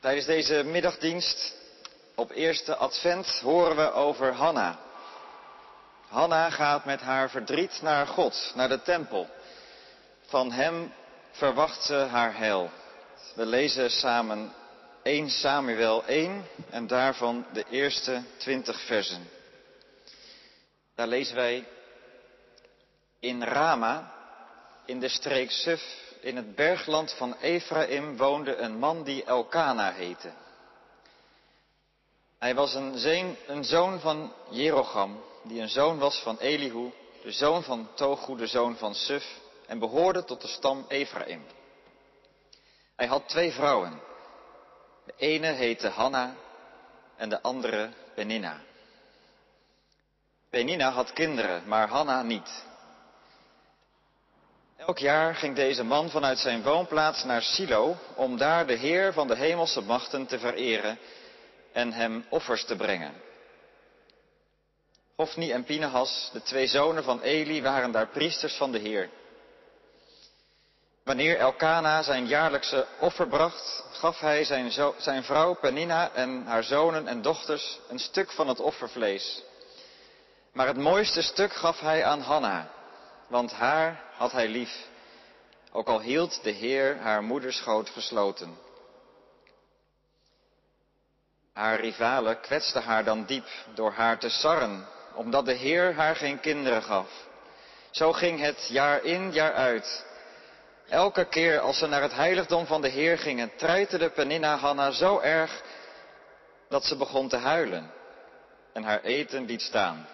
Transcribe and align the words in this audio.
Tijdens 0.00 0.26
deze 0.26 0.62
middagdienst 0.64 1.54
op 2.14 2.30
eerste 2.30 2.76
advent 2.76 3.40
horen 3.40 3.76
we 3.76 3.92
over 3.92 4.32
Hanna. 4.32 4.78
Hanna 6.08 6.50
gaat 6.50 6.84
met 6.84 7.00
haar 7.00 7.30
verdriet 7.30 7.82
naar 7.82 8.06
God, 8.06 8.52
naar 8.54 8.68
de 8.68 8.82
tempel. 8.82 9.28
Van 10.26 10.52
hem 10.52 10.92
verwacht 11.30 11.82
ze 11.82 11.94
haar 11.94 12.36
heil. 12.36 12.70
We 13.34 13.46
lezen 13.46 13.90
samen 13.90 14.52
1 15.02 15.30
Samuel 15.30 16.04
1 16.04 16.46
en 16.70 16.86
daarvan 16.86 17.46
de 17.52 17.64
eerste 17.70 18.22
20 18.36 18.80
versen. 18.80 19.28
Daar 20.94 21.08
lezen 21.08 21.34
wij 21.34 21.66
in 23.20 23.42
Rama, 23.42 24.12
in 24.86 25.00
de 25.00 25.08
streek 25.08 25.50
Suf, 25.50 25.82
in 26.28 26.36
het 26.36 26.54
bergland 26.54 27.12
van 27.12 27.36
Ephraim 27.40 28.16
woonde 28.16 28.56
een 28.56 28.78
man 28.78 29.02
die 29.02 29.24
Elkana 29.24 29.92
heette. 29.92 30.32
Hij 32.38 32.54
was 32.54 32.74
een, 32.74 33.36
een 33.46 33.64
zoon 33.64 34.00
van 34.00 34.32
Jerocham, 34.50 35.22
die 35.42 35.60
een 35.60 35.68
zoon 35.68 35.98
was 35.98 36.18
van 36.22 36.38
Elihu, 36.38 36.92
de 37.22 37.32
zoon 37.32 37.62
van 37.62 37.88
Togu, 37.94 38.36
de 38.36 38.46
zoon 38.46 38.76
van 38.76 38.94
Suf, 38.94 39.40
en 39.66 39.78
behoorde 39.78 40.24
tot 40.24 40.40
de 40.40 40.48
stam 40.48 40.84
Ephraim. 40.88 41.46
Hij 42.96 43.06
had 43.06 43.28
twee 43.28 43.52
vrouwen. 43.52 44.00
De 45.04 45.14
ene 45.16 45.46
heette 45.46 45.88
Hanna 45.88 46.34
en 47.16 47.28
de 47.28 47.42
andere 47.42 47.90
Penina. 48.14 48.60
Penina 50.50 50.90
had 50.90 51.12
kinderen, 51.12 51.68
maar 51.68 51.88
Hanna 51.88 52.22
niet. 52.22 52.66
Elk 54.78 54.98
jaar 54.98 55.34
ging 55.34 55.56
deze 55.56 55.84
man 55.84 56.10
vanuit 56.10 56.38
zijn 56.38 56.62
woonplaats 56.62 57.24
naar 57.24 57.42
Silo 57.42 57.96
om 58.14 58.36
daar 58.36 58.66
de 58.66 58.74
Heer 58.74 59.12
van 59.12 59.26
de 59.26 59.36
hemelse 59.36 59.80
machten 59.80 60.26
te 60.26 60.38
vereren 60.38 60.98
en 61.72 61.92
hem 61.92 62.26
offers 62.28 62.64
te 62.64 62.76
brengen. 62.76 63.12
Hofni 65.16 65.52
en 65.52 65.64
Pinehas, 65.64 66.30
de 66.32 66.42
twee 66.42 66.66
zonen 66.66 67.04
van 67.04 67.20
Eli, 67.20 67.62
waren 67.62 67.90
daar 67.90 68.06
priesters 68.06 68.54
van 68.54 68.72
de 68.72 68.78
Heer. 68.78 69.08
Wanneer 71.04 71.38
Elkana 71.38 72.02
zijn 72.02 72.26
jaarlijkse 72.26 72.86
offer 73.00 73.28
bracht, 73.28 73.84
gaf 73.92 74.20
hij 74.20 74.44
zijn, 74.44 74.72
zijn 74.96 75.24
vrouw 75.24 75.54
Penina 75.54 76.10
en 76.12 76.44
haar 76.46 76.64
zonen 76.64 77.06
en 77.06 77.22
dochters 77.22 77.78
een 77.88 77.98
stuk 77.98 78.30
van 78.30 78.48
het 78.48 78.60
offervlees. 78.60 79.42
Maar 80.52 80.66
het 80.66 80.76
mooiste 80.76 81.22
stuk 81.22 81.52
gaf 81.52 81.80
hij 81.80 82.04
aan 82.04 82.20
Hanna, 82.20 82.70
want 83.28 83.52
haar 83.52 84.00
had 84.16 84.32
hij 84.32 84.48
lief, 84.48 84.86
ook 85.72 85.88
al 85.88 86.00
hield 86.00 86.42
de 86.42 86.50
Heer 86.50 86.98
haar 86.98 87.22
moederschoot 87.22 87.88
gesloten. 87.88 88.58
Haar 91.52 91.80
rivalen 91.80 92.40
kwetsten 92.40 92.82
haar 92.82 93.04
dan 93.04 93.24
diep 93.24 93.46
door 93.74 93.92
haar 93.92 94.18
te 94.18 94.28
sarren, 94.28 94.86
omdat 95.14 95.44
de 95.46 95.52
Heer 95.52 95.94
haar 95.94 96.16
geen 96.16 96.40
kinderen 96.40 96.82
gaf. 96.82 97.26
Zo 97.90 98.12
ging 98.12 98.40
het 98.40 98.68
jaar 98.68 99.04
in, 99.04 99.32
jaar 99.32 99.52
uit. 99.52 100.06
Elke 100.88 101.24
keer 101.24 101.60
als 101.60 101.78
ze 101.78 101.86
naar 101.86 102.02
het 102.02 102.14
heiligdom 102.14 102.66
van 102.66 102.82
de 102.82 102.88
Heer 102.88 103.18
gingen, 103.18 103.56
treiterde 103.56 104.10
Peninna 104.10 104.56
Hanna 104.56 104.90
zo 104.90 105.18
erg 105.18 105.62
dat 106.68 106.84
ze 106.84 106.96
begon 106.96 107.28
te 107.28 107.36
huilen 107.36 107.90
en 108.72 108.82
haar 108.82 109.00
eten 109.00 109.44
liet 109.44 109.62
staan. 109.62 110.06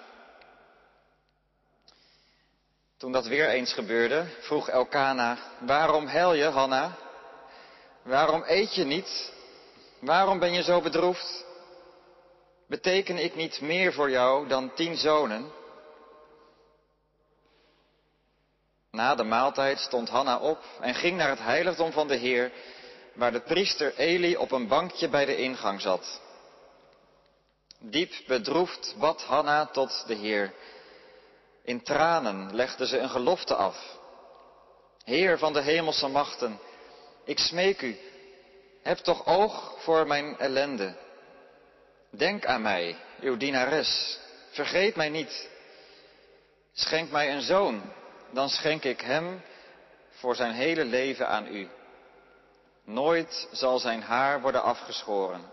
Toen 3.04 3.12
dat 3.12 3.26
weer 3.26 3.48
eens 3.48 3.72
gebeurde, 3.72 4.26
vroeg 4.40 4.68
Elkana, 4.68 5.38
waarom 5.58 6.06
huil 6.06 6.34
je, 6.34 6.44
Hanna? 6.44 6.96
Waarom 8.02 8.42
eet 8.46 8.74
je 8.74 8.84
niet? 8.84 9.32
Waarom 9.98 10.38
ben 10.38 10.52
je 10.52 10.62
zo 10.62 10.80
bedroefd? 10.80 11.44
Beteken 12.68 13.18
ik 13.18 13.34
niet 13.34 13.60
meer 13.60 13.92
voor 13.92 14.10
jou 14.10 14.48
dan 14.48 14.74
tien 14.74 14.96
zonen? 14.96 15.52
Na 18.90 19.14
de 19.14 19.24
maaltijd 19.24 19.78
stond 19.78 20.08
Hanna 20.08 20.38
op 20.38 20.58
en 20.80 20.94
ging 20.94 21.16
naar 21.16 21.28
het 21.28 21.42
heiligdom 21.42 21.92
van 21.92 22.08
de 22.08 22.16
Heer, 22.16 22.52
waar 23.14 23.32
de 23.32 23.40
priester 23.40 23.94
Eli 23.96 24.36
op 24.36 24.52
een 24.52 24.68
bankje 24.68 25.08
bij 25.08 25.24
de 25.24 25.36
ingang 25.36 25.80
zat. 25.80 26.20
Diep 27.78 28.12
bedroefd 28.26 28.94
bad 28.98 29.22
Hanna 29.22 29.66
tot 29.66 30.04
de 30.06 30.14
Heer. 30.14 30.52
In 31.64 31.82
tranen 31.82 32.54
legde 32.54 32.86
ze 32.86 32.98
een 32.98 33.10
gelofte 33.10 33.54
af. 33.54 33.98
Heer 35.04 35.38
van 35.38 35.52
de 35.52 35.60
hemelse 35.60 36.08
machten, 36.08 36.58
ik 37.24 37.38
smeek 37.38 37.82
u, 37.82 37.98
heb 38.82 38.98
toch 38.98 39.26
oog 39.26 39.74
voor 39.78 40.06
mijn 40.06 40.38
ellende. 40.38 40.96
Denk 42.10 42.46
aan 42.46 42.62
mij, 42.62 42.96
uw 43.20 43.36
dienares, 43.36 44.18
vergeet 44.50 44.96
mij 44.96 45.08
niet. 45.08 45.48
Schenk 46.72 47.10
mij 47.10 47.32
een 47.32 47.42
zoon, 47.42 47.82
dan 48.30 48.48
schenk 48.48 48.84
ik 48.84 49.00
hem 49.00 49.42
voor 50.10 50.36
zijn 50.36 50.52
hele 50.52 50.84
leven 50.84 51.28
aan 51.28 51.46
u. 51.46 51.68
Nooit 52.84 53.48
zal 53.52 53.78
zijn 53.78 54.02
haar 54.02 54.40
worden 54.40 54.62
afgeschoren. 54.62 55.52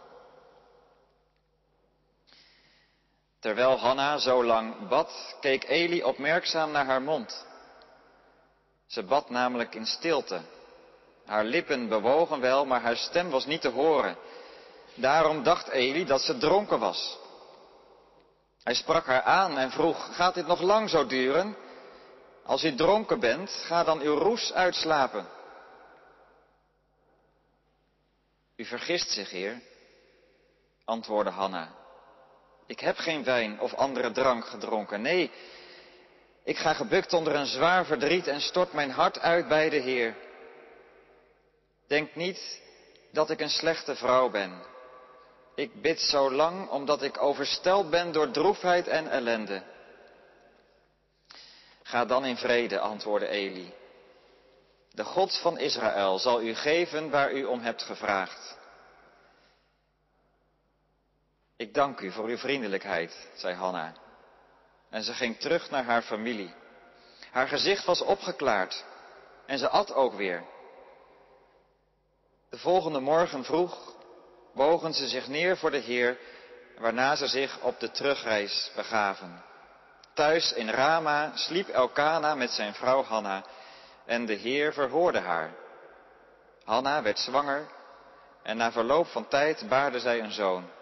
Terwijl 3.42 3.78
Hanna 3.78 4.18
zo 4.18 4.44
lang 4.44 4.88
bad, 4.88 5.36
keek 5.40 5.64
Eli 5.64 6.04
opmerkzaam 6.04 6.72
naar 6.72 6.86
haar 6.86 7.02
mond. 7.02 7.46
Ze 8.88 9.04
bad 9.04 9.30
namelijk 9.30 9.76
in 9.76 9.86
stilte. 9.86 10.42
Haar 11.26 11.44
lippen 11.44 11.88
bewogen 11.88 12.40
wel, 12.40 12.66
maar 12.66 12.82
haar 12.82 12.96
stem 12.96 13.30
was 13.30 13.46
niet 13.46 13.62
te 13.62 13.70
horen. 13.70 14.18
Daarom 14.94 15.44
dacht 15.44 15.70
Eli 15.70 16.06
dat 16.06 16.22
ze 16.22 16.38
dronken 16.38 16.80
was. 16.80 17.18
Hij 18.64 18.74
sprak 18.74 19.06
haar 19.06 19.22
aan 19.22 19.58
en 19.58 19.72
vroeg, 19.72 20.16
gaat 20.16 20.34
dit 20.34 20.48
nog 20.48 20.62
lang 20.62 20.90
zo 20.90 21.06
duren? 21.06 21.56
Als 22.46 22.64
u 22.64 22.76
dronken 22.76 23.20
bent, 23.20 23.50
ga 23.50 23.84
dan 23.84 24.00
uw 24.00 24.18
roes 24.18 24.54
uitslapen. 24.54 25.28
U 28.56 28.66
vergist 28.66 29.10
zich, 29.10 29.30
heer, 29.30 29.62
antwoordde 30.86 31.32
Hanna. 31.32 31.81
Ik 32.66 32.80
heb 32.80 32.98
geen 32.98 33.24
wijn 33.24 33.60
of 33.60 33.74
andere 33.74 34.12
drank 34.12 34.46
gedronken. 34.46 35.02
Nee, 35.02 35.32
ik 36.44 36.58
ga 36.58 36.74
gebukt 36.74 37.14
onder 37.14 37.36
een 37.36 37.46
zwaar 37.46 37.86
verdriet 37.86 38.28
en 38.28 38.42
stort 38.42 38.74
mijn 38.74 38.92
hart 38.92 39.20
uit 39.20 39.48
bij 39.48 39.70
de 39.70 39.80
Heer. 39.80 40.16
Denk 41.88 42.16
niet 42.16 42.62
dat 43.12 43.30
ik 43.30 43.40
een 43.40 43.50
slechte 43.50 43.96
vrouw 43.96 44.30
ben. 44.30 44.62
Ik 45.56 45.82
bid 45.82 46.00
zo 46.02 46.32
lang 46.32 46.70
omdat 46.70 47.02
ik 47.02 47.22
oversteld 47.22 47.90
ben 47.90 48.12
door 48.12 48.32
droefheid 48.32 48.88
en 48.88 49.08
ellende. 49.08 49.64
Ga 51.84 52.06
dan 52.06 52.26
in 52.26 52.38
vrede, 52.38 52.80
antwoordde 52.80 53.28
Eli. 53.28 53.74
De 54.92 55.04
God 55.04 55.38
van 55.38 55.58
Israël 55.58 56.20
zal 56.20 56.42
u 56.42 56.56
geven 56.56 57.10
waar 57.10 57.32
u 57.34 57.44
om 57.44 57.60
hebt 57.60 57.84
gevraagd. 57.84 58.58
Ik 61.62 61.74
dank 61.74 62.00
u 62.00 62.12
voor 62.12 62.26
uw 62.26 62.38
vriendelijkheid, 62.38 63.28
zei 63.34 63.56
Hanna. 63.56 63.94
En 64.90 65.04
ze 65.04 65.14
ging 65.14 65.40
terug 65.40 65.70
naar 65.70 65.84
haar 65.84 66.02
familie. 66.02 66.54
Haar 67.32 67.48
gezicht 67.48 67.86
was 67.86 68.02
opgeklaard 68.02 68.86
en 69.46 69.58
ze 69.58 69.70
at 69.70 69.94
ook 69.94 70.14
weer. 70.14 70.44
De 72.50 72.58
volgende 72.58 73.00
morgen 73.00 73.44
vroeg 73.44 73.96
bogen 74.54 74.94
ze 74.94 75.08
zich 75.08 75.28
neer 75.28 75.58
voor 75.58 75.72
de 75.72 75.78
Heer, 75.78 76.18
waarna 76.78 77.16
ze 77.16 77.28
zich 77.28 77.60
op 77.62 77.80
de 77.80 77.92
terugreis 77.92 78.72
begaven. 78.76 79.44
Thuis 80.14 80.54
in 80.54 80.70
Rama 80.70 81.32
sliep 81.36 81.68
Elkana 81.68 82.36
met 82.36 82.52
zijn 82.52 82.74
vrouw 82.74 83.04
Hanna 83.04 83.44
en 84.06 84.26
de 84.26 84.34
Heer 84.34 84.74
verhoorde 84.74 85.20
haar. 85.20 85.54
Hanna 86.64 87.02
werd 87.02 87.20
zwanger 87.20 87.68
en 88.44 88.58
na 88.58 88.72
verloop 88.72 89.08
van 89.08 89.28
tijd 89.28 89.66
baarde 89.70 90.00
zij 90.00 90.20
een 90.20 90.32
zoon. 90.32 90.80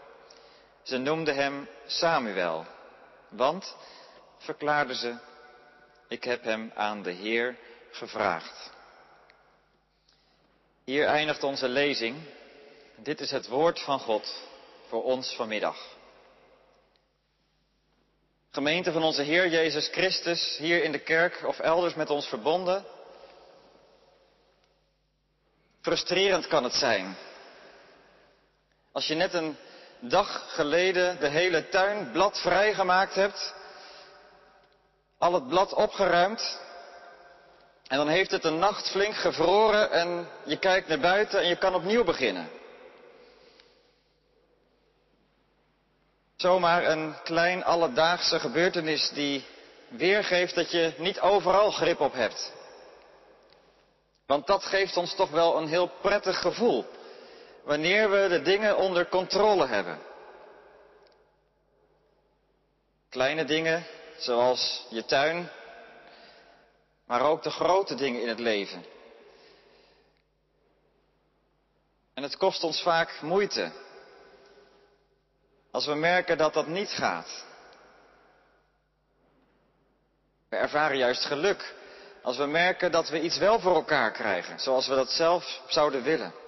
Ze 0.90 0.98
noemde 0.98 1.34
hem 1.34 1.70
Samuel, 1.86 2.66
want, 3.28 3.76
verklaarde 4.38 4.96
ze, 4.96 5.18
ik 6.08 6.24
heb 6.24 6.44
hem 6.44 6.72
aan 6.76 7.04
de 7.04 7.12
Heer 7.12 7.58
gevraagd. 7.92 8.72
Hier 10.84 11.06
eindigt 11.06 11.44
onze 11.44 11.68
lezing. 11.68 12.18
Dit 12.96 13.20
is 13.20 13.32
het 13.32 13.48
woord 13.48 13.80
van 13.80 14.00
God 14.00 14.44
voor 14.88 15.04
ons 15.04 15.36
vanmiddag. 15.36 15.78
Gemeente 18.52 18.92
van 18.92 19.04
onze 19.04 19.22
Heer 19.22 19.50
Jezus 19.50 19.88
Christus, 19.88 20.58
hier 20.58 20.84
in 20.84 20.92
de 20.92 21.00
kerk 21.00 21.44
of 21.46 21.60
elders 21.60 21.94
met 21.94 22.10
ons 22.10 22.28
verbonden. 22.28 22.86
Frustrerend 25.82 26.48
kan 26.48 26.64
het 26.64 26.74
zijn. 26.74 27.16
Als 28.92 29.08
je 29.08 29.16
net 29.16 29.34
een 29.34 29.58
dag 30.00 30.54
geleden 30.54 31.20
de 31.20 31.28
hele 31.28 31.70
tuin 31.70 32.12
bladvrij 32.12 32.74
gemaakt 32.74 33.16
hebt, 33.16 33.54
al 35.18 35.34
het 35.34 35.48
blad 35.48 35.74
opgeruimd, 35.74 36.60
en 37.88 37.98
dan 37.98 38.08
heeft 38.08 38.32
het 38.32 38.44
een 38.44 38.60
nacht 38.60 38.90
flink 38.90 39.16
gevroren 39.16 39.92
en 39.92 40.28
je 40.46 40.58
kijkt 40.58 40.88
naar 40.88 41.00
buiten 41.00 41.40
en 41.42 41.48
je 41.48 41.56
kan 41.56 41.76
opnieuw 41.76 42.04
beginnen. 42.04 42.50
Zomaar 46.36 46.84
een 46.86 47.16
klein 47.24 47.64
alledaagse 47.64 48.40
gebeurtenis 48.40 49.10
die 49.10 49.46
weergeeft 49.88 50.56
dat 50.56 50.72
je 50.72 50.94
niet 50.98 51.20
overal 51.20 51.72
grip 51.72 52.00
op 52.00 52.14
hebt. 52.14 52.54
Want 54.26 54.48
dat 54.48 54.64
geeft 54.64 54.98
ons 54.98 55.16
toch 55.16 55.30
wel 55.30 55.58
een 55.58 55.68
heel 55.68 55.92
prettig 56.02 56.40
gevoel. 56.42 56.86
Wanneer 57.70 58.10
we 58.10 58.28
de 58.28 58.42
dingen 58.42 58.78
onder 58.78 59.08
controle 59.08 59.68
hebben. 59.68 60.00
Kleine 63.10 63.46
dingen, 63.46 63.86
zoals 64.18 64.86
je 64.90 65.06
tuin, 65.06 65.50
maar 67.06 67.22
ook 67.22 67.44
de 67.44 67.50
grote 67.50 67.96
dingen 67.96 68.22
in 68.22 68.28
het 68.28 68.40
leven. 68.40 68.86
En 72.14 72.24
het 72.24 72.38
kost 72.38 72.64
ons 72.64 72.82
vaak 72.82 73.22
moeite 73.22 73.72
als 75.72 75.86
we 75.86 75.96
merken 75.96 76.38
dat 76.38 76.54
dat 76.54 76.68
niet 76.68 76.90
gaat. 76.90 77.46
We 80.50 80.56
ervaren 80.56 80.98
juist 80.98 81.26
geluk 81.26 81.76
als 82.22 82.38
we 82.38 82.46
merken 82.46 82.92
dat 82.92 83.10
we 83.10 83.22
iets 83.22 83.38
wel 83.38 83.60
voor 83.60 83.76
elkaar 83.76 84.12
krijgen, 84.12 84.60
zoals 84.60 84.88
we 84.88 84.96
dat 84.96 85.10
zelf 85.10 85.62
zouden 85.68 86.04
willen. 86.04 86.48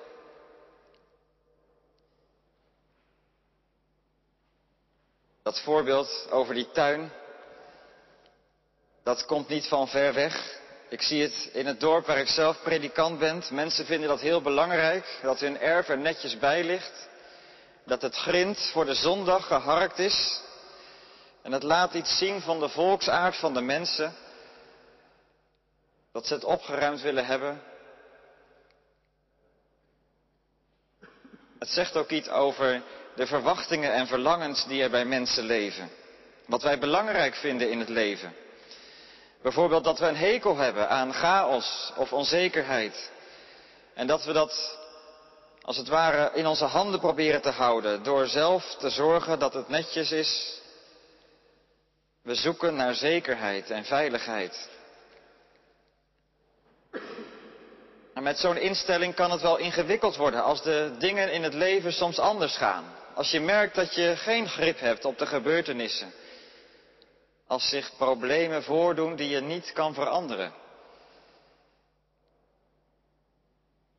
Dat 5.51 5.59
voorbeeld 5.59 6.27
over 6.29 6.53
die 6.53 6.71
tuin, 6.71 7.11
dat 9.03 9.25
komt 9.25 9.47
niet 9.47 9.67
van 9.67 9.87
ver 9.87 10.13
weg. 10.13 10.59
Ik 10.89 11.01
zie 11.01 11.21
het 11.21 11.49
in 11.53 11.65
het 11.65 11.79
dorp 11.79 12.05
waar 12.05 12.17
ik 12.17 12.27
zelf 12.27 12.61
predikant 12.63 13.19
ben. 13.19 13.43
Mensen 13.49 13.85
vinden 13.85 14.09
dat 14.09 14.19
heel 14.19 14.41
belangrijk, 14.41 15.19
dat 15.21 15.39
hun 15.39 15.59
erf 15.59 15.89
er 15.89 15.97
netjes 15.97 16.37
bij 16.37 16.63
ligt. 16.63 17.09
Dat 17.85 18.01
het 18.01 18.15
grind 18.15 18.69
voor 18.71 18.85
de 18.85 18.93
zondag 18.93 19.47
geharkt 19.47 19.99
is. 19.99 20.41
En 21.41 21.51
het 21.51 21.63
laat 21.63 21.93
iets 21.93 22.17
zien 22.17 22.41
van 22.41 22.59
de 22.59 22.69
volksaard 22.69 23.35
van 23.35 23.53
de 23.53 23.61
mensen. 23.61 24.13
Dat 26.11 26.27
ze 26.27 26.33
het 26.33 26.43
opgeruimd 26.43 27.01
willen 27.01 27.25
hebben. 27.25 27.61
Het 31.59 31.69
zegt 31.69 31.97
ook 31.97 32.09
iets 32.09 32.29
over 32.29 32.83
de 33.15 33.27
verwachtingen 33.27 33.93
en 33.93 34.07
verlangens 34.07 34.65
die 34.65 34.83
er 34.83 34.89
bij 34.89 35.05
mensen 35.05 35.43
leven. 35.43 35.89
Wat 36.45 36.61
wij 36.61 36.79
belangrijk 36.79 37.35
vinden 37.35 37.71
in 37.71 37.79
het 37.79 37.89
leven. 37.89 38.33
Bijvoorbeeld 39.41 39.83
dat 39.83 39.99
we 39.99 40.07
een 40.07 40.15
hekel 40.15 40.57
hebben 40.57 40.89
aan 40.89 41.13
chaos 41.13 41.93
of 41.95 42.13
onzekerheid. 42.13 43.11
En 43.93 44.07
dat 44.07 44.25
we 44.25 44.33
dat 44.33 44.79
als 45.61 45.77
het 45.77 45.87
ware 45.87 46.31
in 46.33 46.47
onze 46.47 46.65
handen 46.65 46.99
proberen 46.99 47.41
te 47.41 47.49
houden 47.49 48.03
door 48.03 48.27
zelf 48.27 48.75
te 48.79 48.89
zorgen 48.89 49.39
dat 49.39 49.53
het 49.53 49.69
netjes 49.69 50.11
is. 50.11 50.59
We 52.23 52.35
zoeken 52.35 52.75
naar 52.75 52.95
zekerheid 52.95 53.69
en 53.69 53.85
veiligheid. 53.85 54.69
En 58.13 58.23
met 58.23 58.37
zo'n 58.39 58.57
instelling 58.57 59.15
kan 59.15 59.31
het 59.31 59.41
wel 59.41 59.57
ingewikkeld 59.57 60.15
worden 60.15 60.43
als 60.43 60.63
de 60.63 60.95
dingen 60.97 61.31
in 61.31 61.43
het 61.43 61.53
leven 61.53 61.93
soms 61.93 62.19
anders 62.19 62.57
gaan. 62.57 63.00
Als 63.13 63.31
je 63.31 63.39
merkt 63.39 63.75
dat 63.75 63.95
je 63.95 64.15
geen 64.15 64.49
grip 64.49 64.79
hebt 64.79 65.05
op 65.05 65.17
de 65.17 65.25
gebeurtenissen. 65.25 66.13
Als 67.47 67.69
zich 67.69 67.91
problemen 67.97 68.63
voordoen 68.63 69.15
die 69.15 69.29
je 69.29 69.41
niet 69.41 69.71
kan 69.73 69.93
veranderen. 69.93 70.53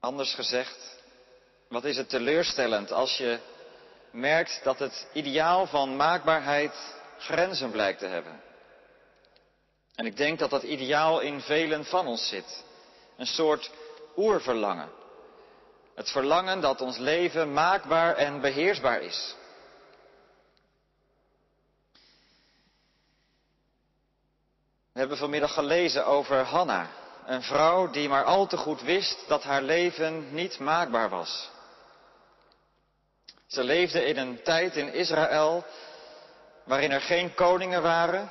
Anders 0.00 0.34
gezegd, 0.34 1.00
wat 1.68 1.84
is 1.84 1.96
het 1.96 2.08
teleurstellend 2.08 2.92
als 2.92 3.16
je 3.16 3.38
merkt 4.10 4.60
dat 4.62 4.78
het 4.78 5.06
ideaal 5.12 5.66
van 5.66 5.96
maakbaarheid 5.96 6.94
grenzen 7.18 7.70
blijkt 7.70 7.98
te 7.98 8.06
hebben. 8.06 8.40
En 9.94 10.06
ik 10.06 10.16
denk 10.16 10.38
dat 10.38 10.50
dat 10.50 10.62
ideaal 10.62 11.20
in 11.20 11.40
velen 11.40 11.84
van 11.84 12.06
ons 12.06 12.28
zit. 12.28 12.64
Een 13.16 13.26
soort 13.26 13.70
oerverlangen. 14.16 15.01
Het 15.94 16.10
verlangen 16.10 16.60
dat 16.60 16.80
ons 16.80 16.98
leven 16.98 17.52
maakbaar 17.52 18.16
en 18.16 18.40
beheersbaar 18.40 19.00
is. 19.00 19.34
We 24.92 24.98
hebben 24.98 25.16
vanmiddag 25.16 25.54
gelezen 25.54 26.06
over 26.06 26.36
Hanna, 26.36 26.90
een 27.26 27.42
vrouw 27.42 27.90
die 27.90 28.08
maar 28.08 28.24
al 28.24 28.46
te 28.46 28.56
goed 28.56 28.82
wist 28.82 29.24
dat 29.28 29.42
haar 29.42 29.62
leven 29.62 30.34
niet 30.34 30.58
maakbaar 30.58 31.08
was. 31.08 31.50
Ze 33.46 33.64
leefde 33.64 34.04
in 34.04 34.16
een 34.16 34.42
tijd 34.42 34.76
in 34.76 34.92
Israël 34.92 35.64
waarin 36.64 36.90
er 36.90 37.00
geen 37.00 37.34
koningen 37.34 37.82
waren, 37.82 38.30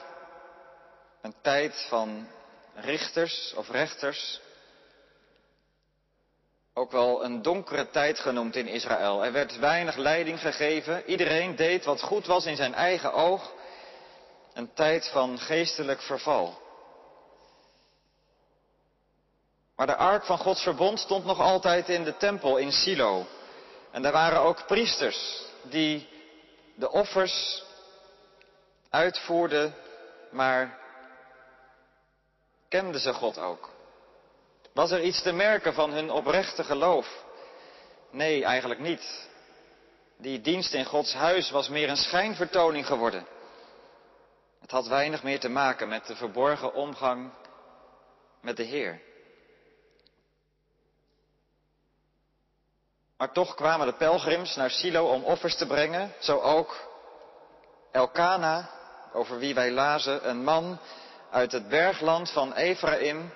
een 1.21 1.35
tijd 1.41 1.85
van 1.89 2.27
richters 2.75 3.53
of 3.55 3.69
rechters, 3.69 4.41
ook 6.73 6.91
wel 6.91 7.23
een 7.23 7.41
donkere 7.41 7.89
tijd 7.89 8.19
genoemd 8.19 8.55
in 8.55 8.67
Israël. 8.67 9.25
Er 9.25 9.31
werd 9.31 9.57
weinig 9.59 9.95
leiding 9.95 10.39
gegeven, 10.39 11.09
iedereen 11.09 11.55
deed 11.55 11.85
wat 11.85 12.01
goed 12.01 12.25
was 12.25 12.45
in 12.45 12.55
zijn 12.55 12.73
eigen 12.73 13.13
oog, 13.13 13.51
een 14.53 14.73
tijd 14.73 15.09
van 15.09 15.39
geestelijk 15.39 16.01
verval. 16.01 16.59
Maar 19.75 19.87
de 19.87 19.95
ark 19.95 20.25
van 20.25 20.37
Gods 20.37 20.63
verbond 20.63 20.99
stond 20.99 21.25
nog 21.25 21.39
altijd 21.39 21.89
in 21.89 22.03
de 22.03 22.17
tempel 22.17 22.57
in 22.57 22.71
Silo. 22.71 23.25
En 23.91 24.01
daar 24.01 24.11
waren 24.11 24.39
ook 24.39 24.65
priesters 24.67 25.41
die 25.61 26.09
de 26.75 26.91
offers 26.91 27.63
uitvoerden, 28.89 29.75
maar 30.31 30.79
kenden 32.69 33.01
ze 33.01 33.13
God 33.13 33.37
ook? 33.37 33.69
Was 34.73 34.91
er 34.91 35.01
iets 35.01 35.21
te 35.21 35.31
merken 35.31 35.73
van 35.73 35.91
hun 35.91 36.11
oprechte 36.11 36.63
geloof? 36.63 37.23
Nee, 38.11 38.43
eigenlijk 38.43 38.79
niet. 38.79 39.29
Die 40.17 40.41
dienst 40.41 40.73
in 40.73 40.85
Gods 40.85 41.13
huis 41.13 41.49
was 41.49 41.69
meer 41.69 41.89
een 41.89 41.97
schijnvertoning 41.97 42.85
geworden. 42.85 43.27
Het 44.61 44.71
had 44.71 44.87
weinig 44.87 45.23
meer 45.23 45.39
te 45.39 45.49
maken 45.49 45.87
met 45.87 46.07
de 46.07 46.15
verborgen 46.15 46.73
omgang 46.73 47.31
met 48.41 48.57
de 48.57 48.63
Heer. 48.63 49.01
Maar 53.17 53.31
toch 53.31 53.55
kwamen 53.55 53.87
de 53.87 53.93
pelgrims 53.93 54.55
naar 54.55 54.69
Silo 54.69 55.07
om 55.07 55.23
offers 55.23 55.55
te 55.55 55.67
brengen, 55.67 56.13
zo 56.19 56.39
ook 56.39 56.89
Elkana, 57.91 58.69
over 59.13 59.37
wie 59.37 59.53
wij 59.53 59.71
lazen, 59.71 60.29
een 60.29 60.43
man 60.43 60.79
uit 61.31 61.51
het 61.51 61.69
bergland 61.69 62.31
van 62.31 62.53
Ephraim. 62.53 63.33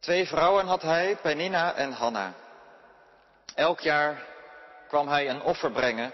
Twee 0.00 0.26
vrouwen 0.26 0.66
had 0.66 0.82
hij, 0.82 1.16
Penina 1.16 1.74
en 1.74 1.92
Hanna. 1.92 2.34
Elk 3.54 3.80
jaar 3.80 4.26
kwam 4.88 5.08
hij 5.08 5.28
een 5.28 5.42
offer 5.42 5.70
brengen 5.70 6.12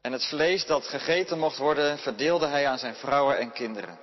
en 0.00 0.12
het 0.12 0.24
vlees 0.24 0.66
dat 0.66 0.86
gegeten 0.86 1.38
mocht 1.38 1.56
worden 1.56 1.98
verdeelde 1.98 2.46
hij 2.46 2.68
aan 2.68 2.78
zijn 2.78 2.94
vrouwen 2.94 3.38
en 3.38 3.52
kinderen. 3.52 3.98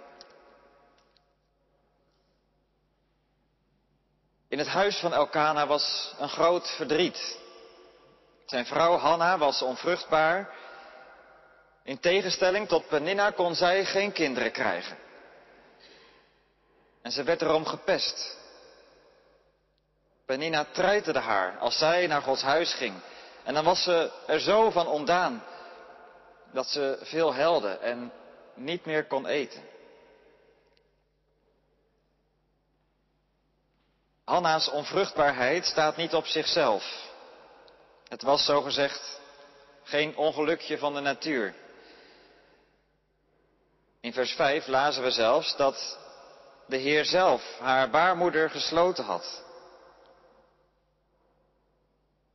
In 4.48 4.58
het 4.58 4.68
huis 4.68 5.00
van 5.00 5.14
Elkana 5.14 5.68
was 5.68 6.16
een 6.20 6.30
groot 6.30 6.70
verdriet. 6.70 7.40
Zijn 8.46 8.66
vrouw 8.66 8.98
Hanna 8.98 9.38
was 9.38 9.62
onvruchtbaar. 9.62 10.54
In 11.84 12.00
tegenstelling 12.00 12.68
tot 12.68 12.88
Peninna 12.88 13.32
kon 13.32 13.56
zij 13.56 13.86
geen 13.86 14.12
kinderen 14.12 14.52
krijgen. 14.52 14.98
En 17.06 17.12
ze 17.12 17.24
werd 17.24 17.42
erom 17.42 17.66
gepest. 17.66 18.38
Peninna 20.26 20.66
treiterde 20.66 21.20
haar 21.20 21.58
als 21.58 21.78
zij 21.78 22.08
naar 22.08 22.22
Gods 22.22 22.42
huis 22.42 22.74
ging. 22.74 23.02
En 23.44 23.54
dan 23.54 23.64
was 23.64 23.84
ze 23.84 24.12
er 24.28 24.40
zo 24.40 24.70
van 24.70 24.88
ontdaan 24.88 25.44
dat 26.52 26.68
ze 26.68 27.00
veel 27.02 27.34
helde 27.34 27.70
en 27.70 28.12
niet 28.54 28.86
meer 28.86 29.08
kon 29.08 29.26
eten. 29.26 29.64
Hanna's 34.24 34.70
onvruchtbaarheid 34.70 35.66
staat 35.66 35.96
niet 35.96 36.14
op 36.14 36.26
zichzelf. 36.26 37.10
Het 38.08 38.22
was 38.22 38.46
zogezegd 38.46 39.20
geen 39.84 40.18
ongelukje 40.18 40.78
van 40.78 40.94
de 40.94 41.02
natuur. 41.02 41.56
In 44.02 44.14
vers 44.14 44.32
5 44.32 44.68
lazen 44.68 45.04
we 45.04 45.12
zelfs 45.12 45.56
dat 45.56 46.04
de 46.68 46.78
Heer 46.78 47.06
zelf 47.06 47.58
haar 47.60 47.90
baarmoeder 47.90 48.50
gesloten 48.50 49.04
had. 49.04 49.44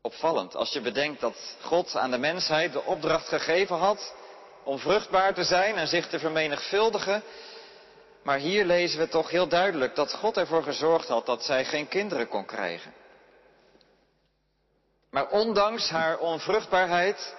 Opvallend 0.03 0.55
als 0.55 0.73
je 0.73 0.81
bedenkt 0.81 1.21
dat 1.21 1.57
God 1.61 1.97
aan 1.97 2.11
de 2.11 2.19
mensheid 2.19 2.73
de 2.73 2.83
opdracht 2.83 3.29
gegeven 3.29 3.77
had 3.77 4.15
om 4.65 4.79
vruchtbaar 4.79 5.35
te 5.35 5.45
zijn 5.45 5.77
en 5.77 5.87
zich 5.89 6.09
te 6.09 6.19
vermenigvuldigen 6.19 7.23
maar 8.23 8.39
hier 8.39 8.65
lezen 8.65 8.99
we 8.99 9.09
toch 9.09 9.31
heel 9.31 9.49
duidelijk 9.49 9.95
dat 9.95 10.15
God 10.15 10.37
ervoor 10.37 10.63
gezorgd 10.63 11.09
had 11.09 11.27
dat 11.27 11.45
zij 11.45 11.65
geen 11.65 11.89
kinderen 11.89 12.29
kon 12.29 12.45
krijgen. 12.45 12.95
Maar 15.11 15.29
ondanks 15.29 15.91
haar 15.91 16.19
onvruchtbaarheid 16.19 17.35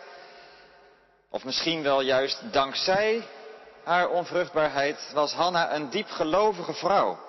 Of 1.30 1.44
misschien 1.44 1.84
wel 1.84 2.02
juist 2.02 2.54
dankzij 2.54 3.28
haar 3.84 4.10
onvruchtbaarheid 4.10 5.12
was 5.14 5.34
Hanna 5.34 5.74
een 5.74 5.90
diepgelovige 5.90 6.74
vrouw. 6.74 7.20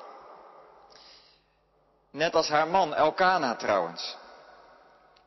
Net 2.11 2.35
als 2.35 2.49
haar 2.49 2.69
man 2.69 2.95
Elkana 2.95 3.57
trouwens. 3.57 4.17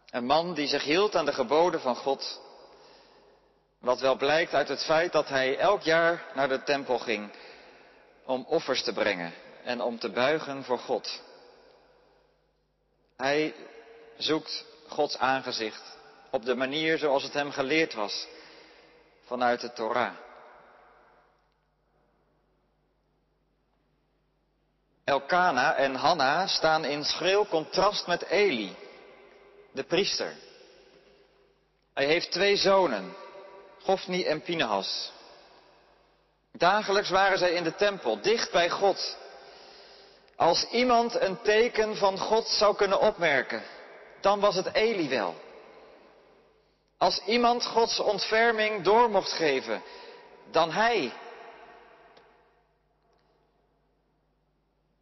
Een 0.09 0.25
man 0.25 0.53
die 0.53 0.67
zich 0.67 0.83
hield 0.83 1.15
aan 1.15 1.25
de 1.25 1.33
geboden 1.33 1.81
van 1.81 1.95
God. 1.95 2.41
Wat 3.79 3.99
wel 3.99 4.15
blijkt 4.15 4.53
uit 4.53 4.67
het 4.67 4.83
feit 4.83 5.11
dat 5.11 5.27
hij 5.27 5.57
elk 5.57 5.81
jaar 5.81 6.23
naar 6.33 6.47
de 6.47 6.63
tempel 6.63 6.99
ging 6.99 7.31
om 8.25 8.45
offers 8.47 8.83
te 8.83 8.93
brengen 8.93 9.33
en 9.63 9.81
om 9.81 9.99
te 9.99 10.09
buigen 10.09 10.63
voor 10.63 10.79
God. 10.79 11.21
Hij 13.17 13.55
zoekt 14.17 14.65
Gods 14.87 15.17
aangezicht 15.17 15.97
op 16.31 16.45
de 16.45 16.55
manier 16.55 16.97
zoals 16.97 17.23
het 17.23 17.33
hem 17.33 17.51
geleerd 17.51 17.93
was 17.93 18.27
vanuit 19.25 19.61
de 19.61 19.73
Torah. 19.73 20.24
Elkana 25.05 25.75
en 25.75 25.95
Hanna 25.95 26.47
staan 26.47 26.85
in 26.85 27.03
schril 27.03 27.45
contrast 27.47 28.07
met 28.07 28.25
Eli, 28.25 28.75
de 29.71 29.83
priester. 29.83 30.33
Hij 31.93 32.05
heeft 32.05 32.31
twee 32.31 32.55
zonen, 32.55 33.15
Gofni 33.83 34.23
en 34.23 34.41
Pinehas. 34.41 35.11
Dagelijks 36.51 37.09
waren 37.09 37.37
zij 37.37 37.51
in 37.51 37.63
de 37.63 37.75
tempel, 37.75 38.21
dicht 38.21 38.51
bij 38.51 38.69
God. 38.69 39.17
Als 40.35 40.63
iemand 40.71 41.21
een 41.21 41.41
teken 41.41 41.97
van 41.97 42.17
God 42.17 42.47
zou 42.47 42.75
kunnen 42.75 42.99
opmerken, 42.99 43.63
dan 44.21 44.39
was 44.39 44.55
het 44.55 44.73
Eli 44.73 45.09
wel. 45.09 45.35
Als 46.97 47.21
iemand 47.25 47.65
Gods 47.65 47.99
ontferming 47.99 48.83
door 48.83 49.09
mocht 49.09 49.31
geven, 49.31 49.83
dan 50.51 50.71
hij. 50.71 51.13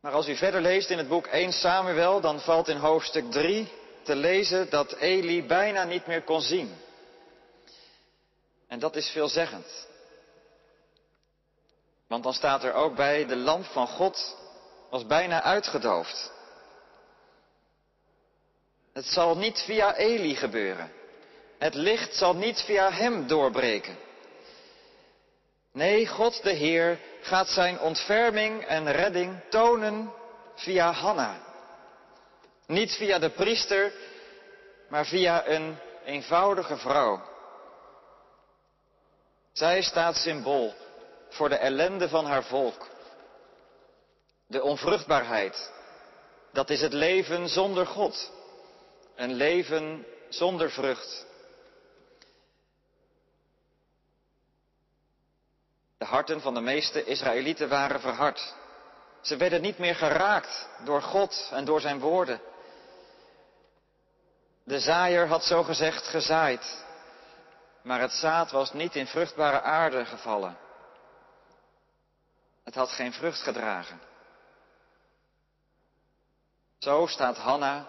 Maar 0.03 0.11
als 0.11 0.27
u 0.27 0.35
verder 0.35 0.61
leest 0.61 0.89
in 0.89 0.97
het 0.97 1.07
boek 1.07 1.27
1 1.27 1.51
Samuel, 1.51 2.21
dan 2.21 2.39
valt 2.39 2.67
in 2.67 2.77
hoofdstuk 2.77 3.31
3 3.31 3.71
te 4.01 4.15
lezen 4.15 4.69
dat 4.69 4.91
Eli 4.93 5.45
bijna 5.45 5.83
niet 5.83 6.07
meer 6.07 6.21
kon 6.23 6.41
zien. 6.41 6.75
En 8.67 8.79
dat 8.79 8.95
is 8.95 9.09
veelzeggend. 9.09 9.87
Want 12.07 12.23
dan 12.23 12.33
staat 12.33 12.63
er 12.63 12.73
ook 12.73 12.95
bij, 12.95 13.25
de 13.25 13.35
lamp 13.35 13.65
van 13.65 13.87
God 13.87 14.37
was 14.89 15.05
bijna 15.05 15.41
uitgedoofd. 15.41 16.31
Het 18.93 19.05
zal 19.05 19.37
niet 19.37 19.59
via 19.59 19.95
Eli 19.95 20.35
gebeuren. 20.35 20.91
Het 21.57 21.73
licht 21.73 22.15
zal 22.15 22.35
niet 22.35 22.61
via 22.61 22.91
hem 22.91 23.27
doorbreken. 23.27 23.97
Nee, 25.73 26.07
God 26.07 26.43
de 26.43 26.51
Heer 26.51 26.99
gaat 27.21 27.49
zijn 27.49 27.79
ontferming 27.79 28.65
en 28.65 28.91
redding 28.91 29.39
tonen 29.49 30.13
via 30.55 30.91
Hanna. 30.91 31.41
Niet 32.67 32.95
via 32.95 33.19
de 33.19 33.29
priester, 33.29 33.93
maar 34.89 35.05
via 35.05 35.47
een 35.47 35.77
eenvoudige 36.05 36.77
vrouw. 36.77 37.21
Zij 39.51 39.81
staat 39.81 40.15
symbool 40.15 40.73
voor 41.29 41.49
de 41.49 41.55
ellende 41.55 42.09
van 42.09 42.25
haar 42.25 42.43
volk. 42.43 42.87
De 44.47 44.63
onvruchtbaarheid, 44.63 45.71
dat 46.51 46.69
is 46.69 46.81
het 46.81 46.93
leven 46.93 47.49
zonder 47.49 47.85
God. 47.85 48.31
Een 49.15 49.33
leven 49.33 50.05
zonder 50.29 50.71
vrucht. 50.71 51.25
De 56.03 56.09
harten 56.09 56.41
van 56.41 56.53
de 56.53 56.61
meeste 56.61 57.03
Israëlieten 57.03 57.69
waren 57.69 57.99
verhard. 57.99 58.55
Ze 59.21 59.37
werden 59.37 59.61
niet 59.61 59.77
meer 59.77 59.95
geraakt 59.95 60.67
door 60.83 61.01
God 61.01 61.49
en 61.51 61.65
door 61.65 61.81
zijn 61.81 61.99
woorden. 61.99 62.41
De 64.63 64.79
zaaier 64.79 65.27
had 65.27 65.43
zo 65.43 65.63
gezegd 65.63 66.07
gezaaid, 66.07 66.85
maar 67.81 67.99
het 67.99 68.11
zaad 68.11 68.51
was 68.51 68.73
niet 68.73 68.95
in 68.95 69.07
vruchtbare 69.07 69.61
aarde 69.61 70.05
gevallen. 70.05 70.57
Het 72.63 72.75
had 72.75 72.89
geen 72.89 73.13
vrucht 73.13 73.41
gedragen. 73.41 74.01
Zo 76.79 77.05
staat 77.07 77.37
Hanna 77.37 77.87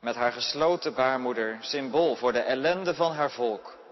met 0.00 0.14
haar 0.14 0.32
gesloten 0.32 0.94
baarmoeder 0.94 1.58
symbool 1.60 2.16
voor 2.16 2.32
de 2.32 2.40
ellende 2.40 2.94
van 2.94 3.12
haar 3.12 3.30
volk. 3.30 3.84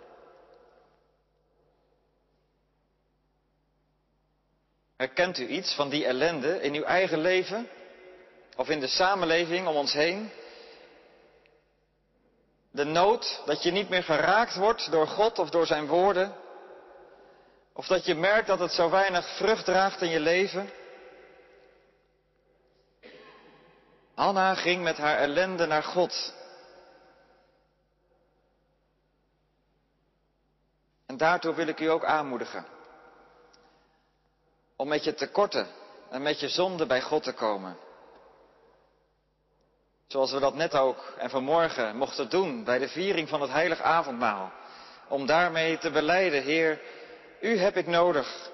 Herkent 5.04 5.38
u 5.38 5.46
iets 5.46 5.75
van 5.75 5.88
die 5.88 6.04
ellende 6.04 6.61
in 6.61 6.75
uw 6.75 6.82
eigen 6.82 7.18
leven 7.18 7.68
of 8.56 8.68
in 8.68 8.80
de 8.80 8.87
samenleving 8.87 9.66
om 9.66 9.76
ons 9.76 9.92
heen? 9.92 10.30
De 12.70 12.84
nood 12.84 13.42
dat 13.46 13.62
je 13.62 13.70
niet 13.70 13.88
meer 13.88 14.02
geraakt 14.02 14.56
wordt 14.56 14.90
door 14.90 15.06
God 15.06 15.38
of 15.38 15.50
door 15.50 15.66
zijn 15.66 15.87
woorden? 15.87 16.34
Of 17.73 17.87
dat 17.87 18.04
je 18.04 18.14
merkt 18.14 18.46
dat 18.46 18.58
het 18.58 18.73
zo 18.73 18.90
weinig 18.90 19.37
vrucht 19.37 19.64
draagt 19.64 20.00
in 20.00 20.08
je 20.08 20.20
leven? 20.20 20.70
Hanna 24.14 24.54
ging 24.54 24.82
met 24.82 24.96
haar 24.96 25.18
ellende 25.18 25.66
naar 25.66 25.82
God. 25.82 26.34
En 31.06 31.16
daartoe 31.16 31.54
wil 31.54 31.66
ik 31.66 31.80
u 31.80 31.87
ook 31.87 32.04
aanmoedigen. 32.04 32.74
Om 34.76 34.88
met 34.88 35.04
je 35.04 35.14
tekorten 35.14 35.66
en 36.11 36.23
met 36.23 36.40
je 36.40 36.49
zonde 36.49 36.87
bij 36.87 37.00
God 37.00 37.23
te 37.23 37.33
komen. 37.33 37.76
Zoals 40.07 40.33
we 40.33 40.40
dat 40.40 40.54
net 40.54 40.75
ook 40.75 41.14
en 41.19 41.31
vanmorgen 41.31 41.97
mochten 41.97 42.31
doen 42.31 42.64
bij 42.64 42.78
de 42.78 42.88
viering 42.88 43.28
van 43.28 43.40
het 43.40 43.50
heilig 43.50 43.81
avondmaal. 43.81 44.52
Om 45.09 45.26
daarmee 45.26 45.78
te 45.78 45.90
beleiden, 45.90 46.43
Heer, 46.43 46.81
U 47.40 47.59
heb 47.59 47.76
ik 47.76 47.87
nodig. 47.87 48.50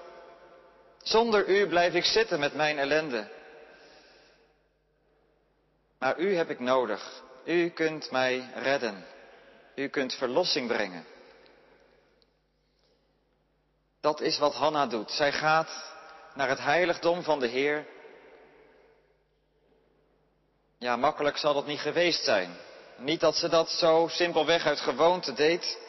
Zonder 0.97 1.47
U 1.47 1.67
blijf 1.67 1.93
ik 1.93 2.05
zitten 2.05 2.39
met 2.39 2.53
mijn 2.53 2.79
ellende. 2.79 3.27
Maar 5.99 6.19
U 6.19 6.35
heb 6.35 6.49
ik 6.49 6.59
nodig. 6.59 7.21
U 7.45 7.69
kunt 7.69 8.11
mij 8.11 8.49
redden. 8.55 9.05
U 9.75 9.87
kunt 9.87 10.13
verlossing 10.13 10.67
brengen. 10.67 11.05
Dat 14.01 14.21
is 14.21 14.37
wat 14.37 14.53
Hanna 14.53 14.87
doet. 14.87 15.11
Zij 15.11 15.31
gaat 15.31 15.93
naar 16.33 16.49
het 16.49 16.59
heiligdom 16.59 17.23
van 17.23 17.39
de 17.39 17.47
Heer. 17.47 17.85
Ja, 20.77 20.95
makkelijk 20.95 21.37
zal 21.37 21.53
dat 21.53 21.65
niet 21.65 21.79
geweest 21.79 22.23
zijn. 22.23 22.57
Niet 22.97 23.19
dat 23.19 23.35
ze 23.35 23.49
dat 23.49 23.69
zo 23.69 24.07
simpelweg 24.11 24.65
uit 24.65 24.79
gewoonte 24.79 25.33
deed. 25.33 25.79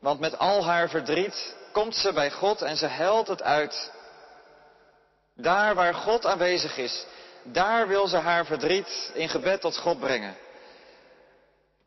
Want 0.00 0.20
met 0.20 0.38
al 0.38 0.64
haar 0.64 0.88
verdriet 0.88 1.56
komt 1.72 1.96
ze 1.96 2.12
bij 2.12 2.30
God 2.30 2.62
en 2.62 2.76
ze 2.76 2.86
huilt 2.86 3.28
het 3.28 3.42
uit. 3.42 3.92
Daar 5.34 5.74
waar 5.74 5.94
God 5.94 6.26
aanwezig 6.26 6.76
is, 6.76 7.06
daar 7.42 7.88
wil 7.88 8.06
ze 8.06 8.16
haar 8.16 8.46
verdriet 8.46 9.10
in 9.14 9.28
gebed 9.28 9.60
tot 9.60 9.76
God 9.76 10.00
brengen. 10.00 10.36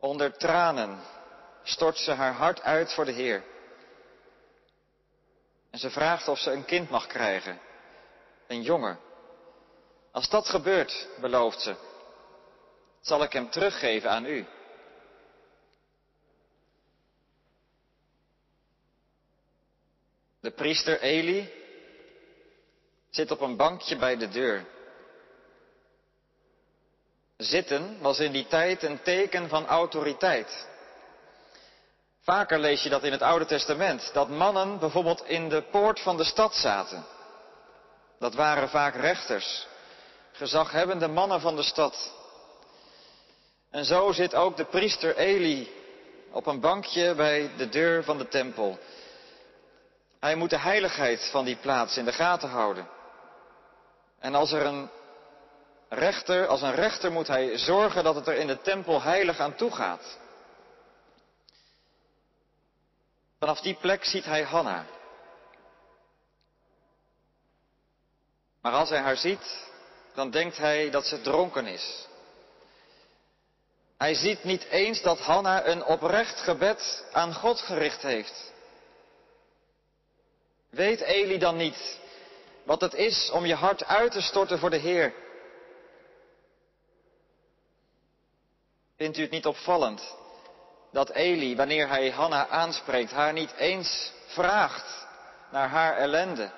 Onder 0.00 0.36
tranen 0.36 1.00
stort 1.62 1.98
ze 1.98 2.12
haar 2.12 2.32
hart 2.32 2.62
uit 2.62 2.92
voor 2.92 3.04
de 3.04 3.12
Heer. 3.12 3.42
En 5.70 5.78
ze 5.78 5.90
vraagt 5.90 6.28
of 6.28 6.38
ze 6.38 6.50
een 6.50 6.64
kind 6.64 6.90
mag 6.90 7.06
krijgen. 7.06 7.60
Een 8.46 8.62
jongen. 8.62 8.98
Als 10.12 10.28
dat 10.28 10.48
gebeurt, 10.48 11.08
belooft 11.20 11.60
ze, 11.60 11.74
zal 13.00 13.22
ik 13.22 13.32
hem 13.32 13.50
teruggeven 13.50 14.10
aan 14.10 14.24
u. 14.26 14.46
De 20.40 20.50
priester 20.50 21.00
Eli 21.00 21.52
zit 23.10 23.30
op 23.30 23.40
een 23.40 23.56
bankje 23.56 23.96
bij 23.96 24.16
de 24.16 24.28
deur. 24.28 24.66
Zitten 27.36 28.00
was 28.00 28.18
in 28.18 28.32
die 28.32 28.46
tijd 28.46 28.82
een 28.82 29.02
teken 29.02 29.48
van 29.48 29.66
autoriteit. 29.66 30.68
Vaker 32.28 32.58
lees 32.58 32.82
je 32.82 32.88
dat 32.88 33.02
in 33.04 33.12
het 33.12 33.22
Oude 33.22 33.44
Testament, 33.44 34.10
dat 34.12 34.28
mannen 34.28 34.78
bijvoorbeeld 34.78 35.24
in 35.26 35.48
de 35.48 35.62
poort 35.62 36.00
van 36.00 36.16
de 36.16 36.24
stad 36.24 36.54
zaten. 36.54 37.04
Dat 38.18 38.34
waren 38.34 38.68
vaak 38.68 38.94
rechters, 38.94 39.66
gezaghebbende 40.32 41.08
mannen 41.08 41.40
van 41.40 41.56
de 41.56 41.62
stad. 41.62 42.12
En 43.70 43.84
zo 43.84 44.12
zit 44.12 44.34
ook 44.34 44.56
de 44.56 44.64
priester 44.64 45.16
Eli 45.16 45.72
op 46.30 46.46
een 46.46 46.60
bankje 46.60 47.14
bij 47.14 47.50
de 47.56 47.68
deur 47.68 48.04
van 48.04 48.18
de 48.18 48.28
tempel. 48.28 48.78
Hij 50.20 50.34
moet 50.34 50.50
de 50.50 50.58
heiligheid 50.58 51.28
van 51.30 51.44
die 51.44 51.56
plaats 51.56 51.96
in 51.96 52.04
de 52.04 52.12
gaten 52.12 52.48
houden. 52.48 52.88
En 54.18 54.34
als 54.34 54.52
er 54.52 54.66
een 54.66 54.90
rechter, 55.88 56.46
als 56.46 56.62
een 56.62 56.74
rechter 56.74 57.12
moet 57.12 57.28
hij 57.28 57.58
zorgen 57.58 58.04
dat 58.04 58.14
het 58.14 58.26
er 58.26 58.36
in 58.36 58.46
de 58.46 58.60
tempel 58.60 59.02
heilig 59.02 59.38
aan 59.38 59.54
toe 59.54 59.70
gaat. 59.70 60.18
Vanaf 63.38 63.60
die 63.60 63.74
plek 63.74 64.04
ziet 64.04 64.24
hij 64.24 64.42
Hanna. 64.42 64.86
Maar 68.60 68.72
als 68.72 68.88
hij 68.88 68.98
haar 68.98 69.16
ziet, 69.16 69.68
dan 70.14 70.30
denkt 70.30 70.56
hij 70.56 70.90
dat 70.90 71.06
ze 71.06 71.20
dronken 71.20 71.66
is. 71.66 72.06
Hij 73.96 74.14
ziet 74.14 74.44
niet 74.44 74.64
eens 74.64 75.02
dat 75.02 75.18
Hanna 75.18 75.66
een 75.66 75.84
oprecht 75.84 76.40
gebed 76.40 77.04
aan 77.12 77.34
God 77.34 77.60
gericht 77.60 78.02
heeft. 78.02 78.52
Weet 80.70 81.00
Eli 81.00 81.38
dan 81.38 81.56
niet 81.56 81.98
wat 82.64 82.80
het 82.80 82.94
is 82.94 83.30
om 83.30 83.46
je 83.46 83.54
hart 83.54 83.84
uit 83.84 84.12
te 84.12 84.20
storten 84.20 84.58
voor 84.58 84.70
de 84.70 84.76
Heer? 84.76 85.14
Vindt 88.96 89.16
u 89.16 89.22
het 89.22 89.30
niet 89.30 89.46
opvallend 89.46 90.17
dat 90.92 91.10
Eli, 91.10 91.56
wanneer 91.56 91.88
hij 91.88 92.10
Hanna 92.10 92.48
aanspreekt, 92.48 93.10
haar 93.10 93.32
niet 93.32 93.52
eens 93.52 94.12
vraagt 94.26 95.06
naar 95.50 95.68
haar 95.68 95.96
ellende? 95.96 96.50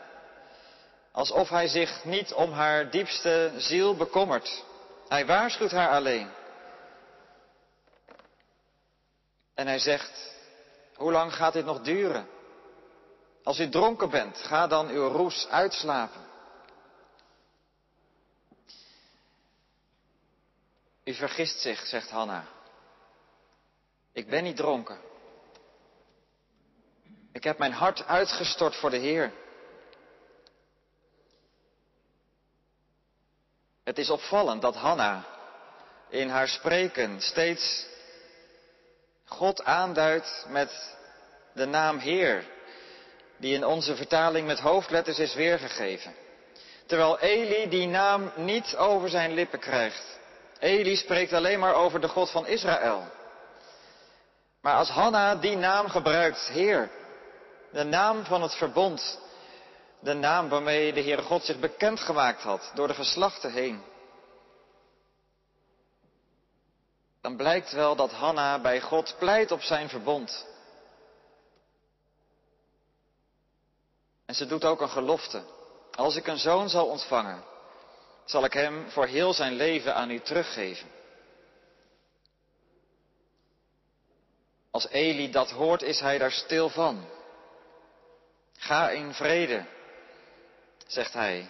Alsof 1.12 1.48
hij 1.48 1.68
zich 1.68 2.04
niet 2.04 2.32
om 2.32 2.52
haar 2.52 2.90
diepste 2.90 3.52
ziel 3.56 3.96
bekommert. 3.96 4.64
Hij 5.08 5.26
waarschuwt 5.26 5.70
haar 5.70 5.90
alleen. 5.90 6.30
En 9.54 9.66
hij 9.66 9.78
zegt, 9.78 10.34
hoe 10.94 11.12
lang 11.12 11.34
gaat 11.34 11.52
dit 11.52 11.64
nog 11.64 11.80
duren? 11.80 12.28
Als 13.44 13.58
u 13.58 13.68
dronken 13.68 14.10
bent, 14.10 14.36
ga 14.38 14.66
dan 14.66 14.88
uw 14.88 15.08
roes 15.08 15.48
uitslapen. 15.48 16.28
U 21.04 21.14
vergist 21.14 21.60
zich, 21.60 21.86
zegt 21.86 22.10
Hanna. 22.10 22.44
Ik 24.12 24.28
ben 24.28 24.42
niet 24.42 24.56
dronken. 24.56 24.98
Ik 27.32 27.44
heb 27.44 27.58
mijn 27.58 27.72
hart 27.72 28.06
uitgestort 28.06 28.76
voor 28.76 28.90
de 28.90 28.96
Heer. 28.96 29.32
Het 33.84 33.98
is 33.98 34.10
opvallend 34.10 34.62
dat 34.62 34.74
Hanna 34.74 35.24
in 36.08 36.28
haar 36.28 36.48
spreken 36.48 37.20
steeds 37.20 37.86
God 39.24 39.64
aanduidt 39.64 40.46
met 40.48 40.96
de 41.54 41.66
naam 41.66 41.98
Heer, 41.98 42.44
die 43.36 43.54
in 43.54 43.64
onze 43.64 43.96
vertaling 43.96 44.46
met 44.46 44.58
hoofdletters 44.58 45.18
is 45.18 45.34
weergegeven. 45.34 46.14
Terwijl 46.86 47.18
Eli 47.18 47.68
die 47.68 47.86
naam 47.86 48.32
niet 48.36 48.76
over 48.76 49.08
zijn 49.08 49.32
lippen 49.32 49.58
krijgt. 49.58 50.18
Eli 50.58 50.96
spreekt 50.96 51.32
alleen 51.32 51.58
maar 51.58 51.74
over 51.74 52.00
de 52.00 52.08
God 52.08 52.30
van 52.30 52.46
Israël. 52.46 53.18
Maar 54.60 54.74
als 54.74 54.88
Hanna 54.88 55.36
die 55.36 55.56
naam 55.56 55.88
gebruikt, 55.88 56.48
Heer, 56.48 56.90
de 57.72 57.84
naam 57.84 58.24
van 58.24 58.42
het 58.42 58.54
verbond, 58.54 59.18
de 60.00 60.14
naam 60.14 60.48
waarmee 60.48 60.92
de 60.92 61.02
Heere 61.02 61.22
God 61.22 61.44
zich 61.44 61.58
bekendgemaakt 61.58 62.42
had 62.42 62.70
door 62.74 62.86
de 62.86 62.94
geslachten 62.94 63.52
heen, 63.52 63.82
dan 67.20 67.36
blijkt 67.36 67.72
wel 67.72 67.96
dat 67.96 68.10
Hanna 68.10 68.60
bij 68.60 68.80
God 68.80 69.14
pleit 69.18 69.50
op 69.50 69.62
zijn 69.62 69.88
verbond. 69.88 70.46
En 74.26 74.34
ze 74.34 74.46
doet 74.46 74.64
ook 74.64 74.80
een 74.80 74.88
gelofte. 74.88 75.42
Als 75.94 76.16
ik 76.16 76.26
een 76.26 76.38
zoon 76.38 76.68
zal 76.68 76.86
ontvangen, 76.86 77.44
zal 78.24 78.44
ik 78.44 78.52
hem 78.52 78.90
voor 78.90 79.06
heel 79.06 79.32
zijn 79.32 79.52
leven 79.52 79.94
aan 79.94 80.10
u 80.10 80.20
teruggeven. 80.20 80.99
Als 84.70 84.88
Eli 84.88 85.30
dat 85.30 85.50
hoort, 85.50 85.82
is 85.82 86.00
hij 86.00 86.18
daar 86.18 86.32
stil 86.32 86.68
van. 86.68 87.08
Ga 88.56 88.90
in 88.90 89.14
vrede, 89.14 89.64
zegt 90.86 91.12
hij, 91.12 91.48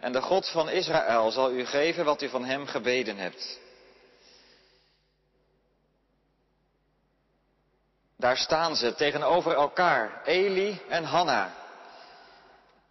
en 0.00 0.12
de 0.12 0.22
God 0.22 0.48
van 0.48 0.68
Israël 0.68 1.30
zal 1.30 1.50
u 1.50 1.66
geven 1.66 2.04
wat 2.04 2.22
u 2.22 2.28
van 2.28 2.44
hem 2.44 2.66
gebeden 2.66 3.16
hebt. 3.16 3.58
Daar 8.16 8.36
staan 8.36 8.76
ze 8.76 8.94
tegenover 8.94 9.54
elkaar, 9.54 10.22
Eli 10.24 10.80
en 10.88 11.04
Hanna. 11.04 11.54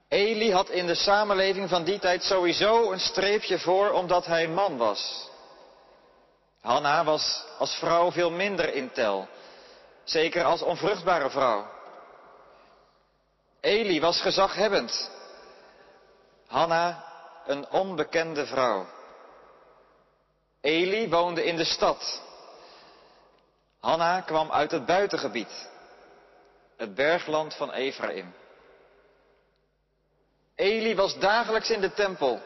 Eli 0.08 0.52
had 0.52 0.70
in 0.70 0.88
de 0.88 0.96
samenleving 0.96 1.70
van 1.70 1.84
die 1.84 2.00
tijd 2.00 2.24
sowieso 2.24 2.92
een 2.92 3.00
streepje 3.00 3.60
voor 3.60 3.92
omdat 3.92 4.26
hij 4.26 4.48
man 4.48 4.78
was. 4.78 5.30
Hanna 6.62 7.04
was 7.04 7.44
als 7.58 7.76
vrouw 7.76 8.12
veel 8.12 8.32
minder 8.32 8.74
in 8.74 8.92
tel, 8.92 9.28
zeker 10.10 10.44
als 10.44 10.62
onvruchtbare 10.62 11.30
vrouw. 11.30 11.68
Eli 13.60 14.00
was 14.00 14.22
gezaghebbend, 14.22 15.12
Hanna 16.48 17.04
een 17.46 17.70
onbekende 17.70 18.46
vrouw. 18.46 18.88
Eli 20.62 21.10
woonde 21.10 21.46
in 21.46 21.56
de 21.56 21.64
stad. 21.66 22.22
Hanna 23.80 24.22
kwam 24.22 24.52
uit 24.52 24.72
het 24.72 24.86
buitengebied, 24.86 25.70
het 26.78 26.96
bergland 26.96 27.54
van 27.56 27.72
Ephraim. 27.72 28.34
Eli 30.56 30.96
was 30.96 31.20
dagelijks 31.20 31.70
in 31.70 31.82
de 31.82 31.94
tempel. 31.94 32.42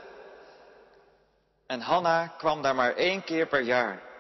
En 1.68 1.82
Hanna 1.82 2.28
kwam 2.28 2.62
daar 2.62 2.76
maar 2.76 2.96
één 2.96 3.24
keer 3.24 3.48
per 3.48 3.62
jaar. 3.62 4.11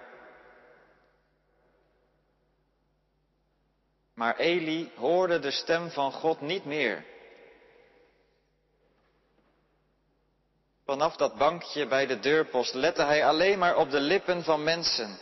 Maar 4.21 4.37
Eli 4.37 4.91
hoorde 4.95 5.39
de 5.39 5.51
stem 5.51 5.89
van 5.89 6.11
God 6.11 6.41
niet 6.41 6.65
meer. 6.65 7.05
Vanaf 10.85 11.15
dat 11.15 11.37
bankje 11.37 11.87
bij 11.87 12.05
de 12.05 12.19
deurpost 12.19 12.73
lette 12.73 13.03
hij 13.03 13.25
alleen 13.25 13.59
maar 13.59 13.75
op 13.77 13.91
de 13.91 13.99
lippen 13.99 14.43
van 14.43 14.63
mensen. 14.63 15.19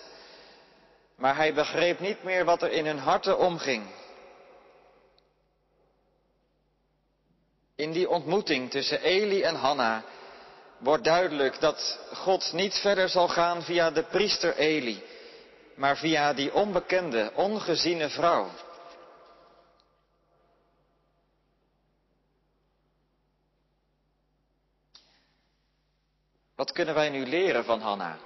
Maar 1.16 1.36
hij 1.36 1.54
begreep 1.54 2.00
niet 2.00 2.24
meer 2.24 2.46
wat 2.46 2.62
er 2.62 2.72
in 2.72 2.86
hun 2.86 2.98
harten 2.98 3.38
omging. 3.38 3.88
In 7.76 7.92
die 7.92 8.10
ontmoeting 8.10 8.72
tussen 8.72 9.02
Eli 9.02 9.42
en 9.42 9.56
Hanna 9.56 10.04
wordt 10.78 11.04
duidelijk 11.04 11.60
dat 11.60 12.00
God 12.14 12.54
niet 12.54 12.74
verder 12.74 13.10
zal 13.10 13.28
gaan 13.28 13.64
via 13.64 13.92
de 13.92 14.04
priester 14.04 14.56
Eli, 14.56 15.04
maar 15.76 15.98
via 15.98 16.34
die 16.34 16.54
onbekende, 16.54 17.32
ongeziene 17.36 18.10
vrouw. 18.10 18.50
Wat 26.60 26.72
kunnen 26.72 26.95
wij 26.95 27.10
nu 27.10 27.26
leren 27.26 27.65
van 27.65 27.82
Hanna? 27.82 28.17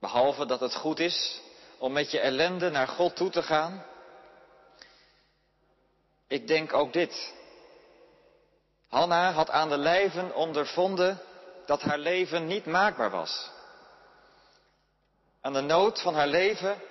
Behalve 0.00 0.46
dat 0.46 0.60
het 0.60 0.74
goed 0.74 0.98
is 0.98 1.40
om 1.78 1.92
met 1.92 2.10
je 2.10 2.20
ellende 2.20 2.70
naar 2.70 2.88
God 2.88 3.16
toe 3.16 3.30
te 3.30 3.42
gaan. 3.42 3.84
Ik 6.28 6.46
denk 6.46 6.72
ook 6.72 6.92
dit. 6.92 7.34
Hanna 8.88 9.32
had 9.32 9.50
aan 9.50 9.68
de 9.68 9.78
lijven 9.78 10.34
ondervonden 10.34 11.20
dat 11.66 11.82
haar 11.82 11.98
leven 11.98 12.46
niet 12.46 12.66
maakbaar 12.66 13.10
was. 13.10 13.50
Aan 15.40 15.52
de 15.52 15.60
nood 15.60 16.00
van 16.00 16.14
haar 16.14 16.28
leven 16.28 16.82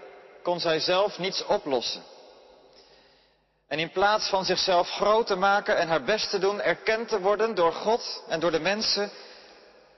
kon 0.44 0.60
zij 0.60 0.80
zelf 0.80 1.18
niets 1.18 1.46
oplossen. 1.46 2.04
En 3.74 3.80
in 3.80 3.92
plaats 3.92 4.30
van 4.30 4.46
zichzelf 4.46 4.90
groot 4.90 5.28
te 5.28 5.36
maken 5.36 5.78
en 5.78 5.88
haar 5.88 6.04
best 6.04 6.30
te 6.30 6.40
doen 6.40 6.62
erkend 6.62 7.08
te 7.08 7.20
worden 7.20 7.56
door 7.56 7.72
God 7.72 8.24
en 8.28 8.40
door 8.40 8.52
de 8.52 8.60
mensen, 8.60 9.12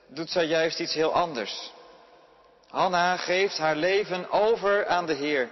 doet 0.08 0.30
zij 0.30 0.46
juist 0.46 0.80
iets 0.80 0.94
heel 0.94 1.14
anders. 1.14 1.72
Hanna 2.68 3.18
geeft 3.18 3.58
haar 3.58 3.76
leven 3.76 4.30
over 4.30 4.88
aan 4.88 5.06
de 5.06 5.14
Heer. 5.14 5.50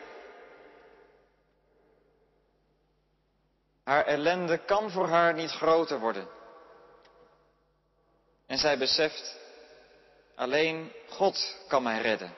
Haar 3.83 4.05
ellende 4.05 4.57
kan 4.57 4.91
voor 4.91 5.07
haar 5.07 5.33
niet 5.33 5.51
groter 5.51 5.99
worden. 5.99 6.27
En 8.47 8.57
zij 8.57 8.77
beseft, 8.77 9.37
alleen 10.35 10.91
God 11.09 11.57
kan 11.67 11.83
mij 11.83 12.01
redden. 12.01 12.33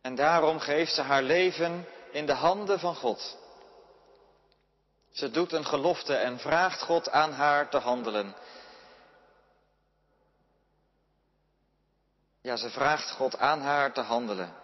En 0.00 0.14
daarom 0.14 0.58
geeft 0.58 0.94
ze 0.94 1.02
haar 1.02 1.22
leven 1.22 1.86
in 2.10 2.26
de 2.26 2.34
handen 2.34 2.80
van 2.80 2.94
God. 2.94 3.38
Ze 5.12 5.30
doet 5.30 5.52
een 5.52 5.66
gelofte 5.66 6.14
en 6.14 6.38
vraagt 6.38 6.82
God 6.82 7.10
aan 7.10 7.32
haar 7.32 7.70
te 7.70 7.76
handelen. 7.76 8.36
Ja, 12.42 12.56
ze 12.56 12.70
vraagt 12.70 13.10
God 13.10 13.38
aan 13.38 13.60
haar 13.60 13.92
te 13.92 14.00
handelen. 14.00 14.54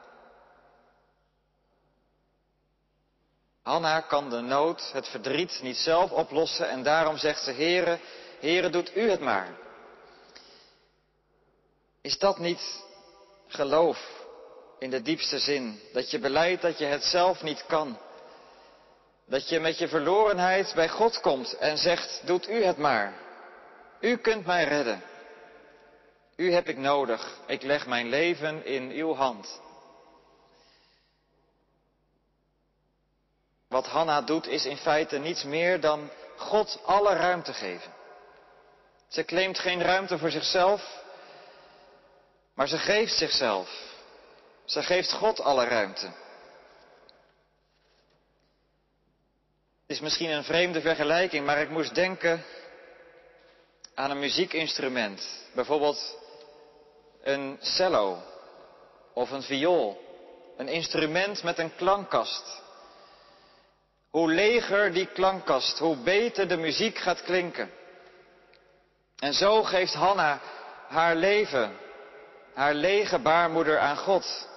Hanna 3.63 4.01
kan 4.01 4.31
de 4.31 4.41
nood, 4.41 4.93
het 4.93 5.09
verdriet 5.09 5.59
niet 5.63 5.77
zelf 5.77 6.11
oplossen 6.11 6.69
en 6.69 6.83
daarom 6.83 7.17
zegt 7.17 7.43
ze, 7.43 7.53
Heere, 7.53 7.99
Heere, 8.41 8.71
doet 8.71 8.97
u 8.97 9.11
het 9.11 9.21
maar. 9.21 9.49
Is 12.01 12.19
dat 12.19 12.39
niet 12.39 12.85
geloof? 13.47 14.17
in 14.79 14.91
de 14.91 15.03
diepste 15.03 15.39
zin. 15.39 15.81
Dat 15.93 16.11
je 16.11 16.19
beleidt 16.19 16.63
dat 16.63 16.79
je 16.79 16.85
het 16.85 17.05
zelf 17.05 17.43
niet 17.43 17.67
kan. 17.67 17.99
Dat 19.27 19.49
je 19.49 19.61
met 19.61 19.79
je 19.79 19.89
verlorenheid 19.89 20.73
bij 20.75 20.89
God 20.89 21.21
komt 21.21 21.53
en 21.53 21.79
zegt, 21.79 22.21
doet 22.25 22.49
u 22.49 22.65
het 22.65 22.77
maar. 22.77 23.13
U 24.01 24.17
kunt 24.17 24.47
mij 24.47 24.65
redden. 24.65 25.03
U 26.37 26.53
heb 26.53 26.69
ik 26.69 26.77
nodig. 26.77 27.39
Ik 27.47 27.63
leg 27.63 27.87
mijn 27.87 28.09
leven 28.09 28.65
in 28.65 28.91
uw 28.91 29.15
hand. 29.15 29.61
Wat 33.69 33.87
Hanna 33.87 34.23
doet 34.23 34.47
is 34.47 34.65
in 34.67 34.77
feite 34.77 35.19
niets 35.19 35.45
meer 35.45 35.81
dan 35.81 36.11
God 36.37 36.81
alle 36.85 37.15
ruimte 37.15 37.53
geven. 37.53 37.93
Ze 39.09 39.25
claimt 39.25 39.59
geen 39.59 39.83
ruimte 39.83 40.19
voor 40.19 40.31
zichzelf, 40.31 41.03
maar 42.55 42.69
ze 42.69 42.79
geeft 42.79 43.13
zichzelf. 43.13 43.69
Ze 44.65 44.83
geeft 44.83 45.13
God 45.13 45.41
alle 45.41 45.65
ruimte. 45.65 46.11
Het 49.87 49.97
is 49.97 50.03
misschien 50.03 50.31
een 50.31 50.45
vreemde 50.45 50.81
vergelijking, 50.81 51.47
maar 51.47 51.59
ik 51.59 51.71
moest 51.71 51.95
denken 51.95 52.45
aan 53.95 54.11
een 54.11 54.19
muziekinstrument. 54.19 55.49
Bijvoorbeeld 55.55 56.19
een 57.23 57.59
cello 57.61 58.23
of 59.15 59.31
een 59.31 59.43
viool. 59.43 60.05
Een 60.57 60.69
instrument 60.69 61.43
met 61.43 61.59
een 61.59 61.75
klankkast. 61.77 62.63
Hoe 64.11 64.33
leger 64.33 64.93
die 64.93 65.07
klankkast, 65.07 65.79
hoe 65.79 65.97
beter 65.97 66.49
de 66.49 66.57
muziek 66.57 66.99
gaat 66.99 67.23
klinken. 67.23 67.71
En 69.19 69.35
zo 69.35 69.63
geeft 69.63 69.95
Hanna 69.95 70.41
haar 70.89 71.17
leven, 71.17 71.77
haar 72.55 72.75
lege 72.75 73.19
baarmoeder 73.19 73.79
aan 73.79 73.97
God. 73.97 74.49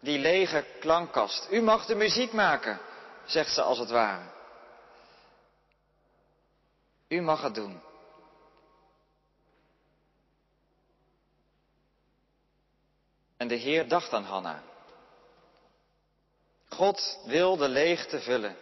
Die 0.00 0.18
lege 0.18 0.64
klankkast. 0.80 1.46
U 1.50 1.62
mag 1.62 1.86
de 1.86 1.94
muziek 1.94 2.32
maken, 2.32 2.80
zegt 3.24 3.54
ze 3.54 3.62
als 3.62 3.78
het 3.78 3.90
ware. 3.90 4.30
U 7.08 7.20
mag 7.20 7.42
het 7.42 7.54
doen. 7.54 7.80
En 13.36 13.48
de 13.48 13.54
Heer 13.54 13.88
dacht 13.88 14.12
aan 14.12 14.24
Hanna. 14.24 14.62
God 16.68 17.18
wil 17.24 17.56
de 17.56 17.68
leegte 17.68 18.20
vullen. 18.20 18.56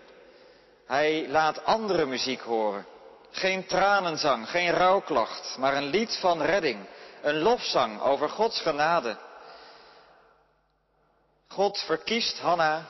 Hij 0.87 1.29
laat 1.29 1.65
andere 1.65 2.07
muziek 2.07 2.41
horen. 2.41 2.87
Geen 3.31 3.67
tranenzang, 3.67 4.51
geen 4.51 4.71
rouwklacht, 4.71 5.57
maar 5.59 5.77
een 5.77 5.87
lied 5.87 6.17
van 6.17 6.43
redding. 6.43 6.87
Een 7.23 7.39
lofzang 7.39 8.01
over 8.01 8.29
Gods 8.29 8.61
genade. 8.61 9.19
God 11.49 11.79
verkiest 11.79 12.39
Hanna 12.39 12.87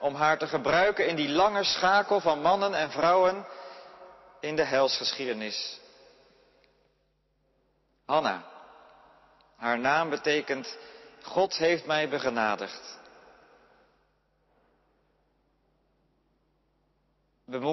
om 0.00 0.14
haar 0.14 0.38
te 0.38 0.46
gebruiken 0.46 1.06
in 1.06 1.16
die 1.16 1.28
lange 1.28 1.64
schakel 1.64 2.20
van 2.20 2.40
mannen 2.40 2.74
en 2.74 2.90
vrouwen 2.90 3.46
in 4.40 4.56
de 4.56 4.64
helsgeschiedenis. 4.64 5.80
Hanna, 8.06 8.44
haar 9.56 9.78
naam 9.78 10.10
betekent 10.10 10.76
God 11.22 11.56
heeft 11.56 11.86
mij 11.86 12.08
begenadigd. 12.08 12.98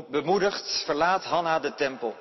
Bemoedigd 0.07 0.83
verlaat 0.85 1.23
Hanna 1.23 1.59
de 1.59 1.73
tempel. 1.73 2.15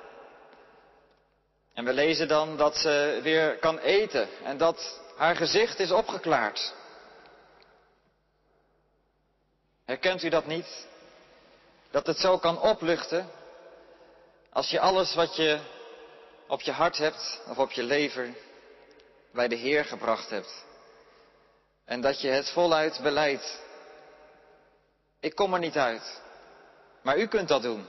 En 1.73 1.85
we 1.85 1.93
lezen 1.93 2.27
dan 2.27 2.57
dat 2.57 2.77
ze 2.77 3.19
weer 3.23 3.57
kan 3.57 3.77
eten 3.77 4.29
en 4.43 4.57
dat 4.57 5.01
haar 5.17 5.35
gezicht 5.35 5.79
is 5.79 5.91
opgeklaard. 5.91 6.73
Herkent 9.85 10.23
u 10.23 10.29
dat 10.29 10.45
niet? 10.45 10.87
Dat 11.91 12.07
het 12.07 12.17
zo 12.17 12.37
kan 12.37 12.61
opluchten 12.61 13.29
als 14.49 14.69
je 14.69 14.79
alles 14.79 15.15
wat 15.15 15.35
je 15.35 15.59
op 16.47 16.61
je 16.61 16.71
hart 16.71 16.97
hebt 16.97 17.41
of 17.47 17.57
op 17.57 17.71
je 17.71 17.83
lever 17.83 18.33
bij 19.31 19.47
de 19.47 19.55
Heer 19.55 19.85
gebracht 19.85 20.29
hebt. 20.29 20.65
En 21.85 22.01
dat 22.01 22.21
je 22.21 22.27
het 22.27 22.49
voluit 22.49 22.99
beleidt. 23.01 23.61
Ik 25.19 25.35
kom 25.35 25.53
er 25.53 25.59
niet 25.59 25.77
uit. 25.77 26.21
Maar 27.01 27.17
u 27.17 27.27
kunt 27.27 27.47
dat 27.47 27.61
doen. 27.61 27.85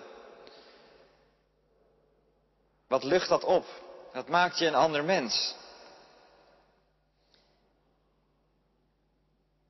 Wat 2.88 3.04
lucht 3.04 3.28
dat 3.28 3.44
op? 3.44 3.66
Dat 4.12 4.28
maakt 4.28 4.58
je 4.58 4.66
een 4.66 4.74
ander 4.74 5.04
mens. 5.04 5.54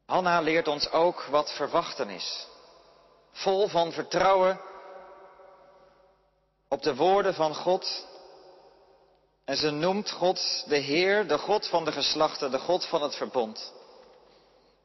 Hanna 0.06 0.40
leert 0.40 0.68
ons 0.68 0.90
ook 0.90 1.22
wat 1.22 1.52
verwachten 1.52 2.08
is. 2.08 2.46
Vol 3.32 3.68
van 3.68 3.92
vertrouwen 3.92 4.60
op 6.68 6.82
de 6.82 6.94
woorden 6.94 7.34
van 7.34 7.54
God. 7.54 8.06
En 9.44 9.56
ze 9.56 9.70
noemt 9.70 10.10
God 10.10 10.64
de 10.68 10.76
Heer, 10.76 11.26
de 11.26 11.38
God 11.38 11.68
van 11.68 11.84
de 11.84 11.92
geslachten, 11.92 12.50
de 12.50 12.58
God 12.58 12.86
van 12.86 13.02
het 13.02 13.14
verbond. 13.16 13.72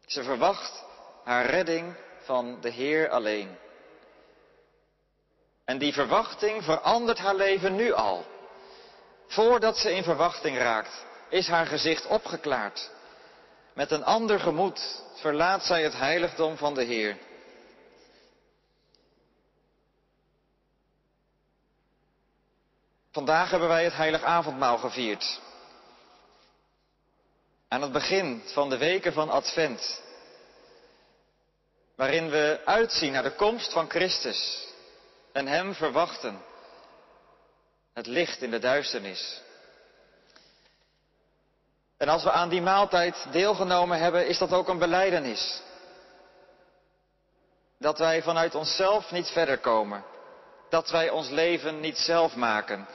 Ze 0.06 0.24
verwacht 0.24 0.84
haar 1.24 1.46
redding 1.46 1.96
van 2.24 2.58
de 2.62 2.70
Heer 2.70 3.10
alleen. 3.10 3.58
En 5.66 5.78
die 5.78 5.94
verwachting 5.94 6.64
verandert 6.64 7.18
haar 7.18 7.36
leven 7.36 7.76
nu 7.76 7.92
al. 7.94 8.26
Voordat 9.28 9.78
ze 9.78 9.96
in 9.96 10.04
verwachting 10.04 10.58
raakt, 10.58 11.06
is 11.30 11.48
haar 11.48 11.66
gezicht 11.66 12.08
opgeklaard. 12.08 12.92
Met 13.74 13.92
een 13.92 14.04
ander 14.04 14.40
gemoed 14.40 15.04
verlaat 15.16 15.66
zij 15.66 15.84
het 15.84 15.94
heiligdom 15.94 16.58
van 16.58 16.74
de 16.74 16.84
Heer. 16.84 17.18
Vandaag 23.12 23.50
hebben 23.50 23.68
wij 23.68 23.84
het 23.84 23.96
heilig 23.96 24.24
avondmaal 24.24 24.78
gevierd. 24.78 25.40
Aan 27.68 27.82
het 27.82 27.92
begin 27.92 28.42
van 28.46 28.70
de 28.70 28.78
weken 28.78 29.14
van 29.14 29.30
Advent. 29.30 30.02
Waarin 31.96 32.30
we 32.30 32.62
uitzien 32.66 33.12
naar 33.12 33.24
de 33.24 33.36
komst 33.36 33.72
van 33.72 33.90
Christus 33.90 34.68
en 35.32 35.48
Hem 35.48 35.74
verwachten. 35.74 36.42
Het 37.94 38.08
licht 38.08 38.42
in 38.42 38.52
de 38.52 38.60
duisternis. 38.60 39.42
En 42.02 42.10
als 42.10 42.24
we 42.24 42.32
aan 42.32 42.50
die 42.50 42.62
maaltijd 42.62 43.28
deelgenomen 43.32 44.00
hebben, 44.00 44.28
is 44.28 44.38
dat 44.38 44.54
ook 44.54 44.68
een 44.68 44.78
beleidenis. 44.78 45.62
Dat 47.80 47.98
wij 47.98 48.22
vanuit 48.22 48.56
onszelf 48.56 49.12
niet 49.12 49.28
verder 49.28 49.58
komen. 49.58 50.04
Dat 50.70 50.90
wij 50.90 51.10
ons 51.10 51.30
leven 51.30 51.80
niet 51.80 51.98
zelf 51.98 52.36
maken. 52.36 52.88